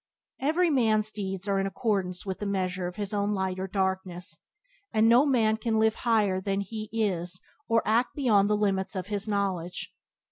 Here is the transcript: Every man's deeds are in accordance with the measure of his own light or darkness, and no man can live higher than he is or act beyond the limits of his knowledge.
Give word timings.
Every 0.39 0.71
man's 0.71 1.11
deeds 1.11 1.47
are 1.47 1.59
in 1.59 1.67
accordance 1.67 2.25
with 2.25 2.39
the 2.39 2.47
measure 2.47 2.87
of 2.87 2.95
his 2.95 3.13
own 3.13 3.35
light 3.35 3.59
or 3.59 3.67
darkness, 3.67 4.39
and 4.91 5.07
no 5.07 5.27
man 5.27 5.57
can 5.57 5.77
live 5.77 5.93
higher 6.09 6.41
than 6.41 6.61
he 6.61 6.89
is 6.91 7.39
or 7.67 7.83
act 7.87 8.15
beyond 8.15 8.49
the 8.49 8.57
limits 8.57 8.95
of 8.95 9.09
his 9.09 9.27
knowledge. 9.27 9.93